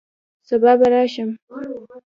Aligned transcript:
سبا 0.47 0.71
به 0.79 0.87
راشم 0.89 1.29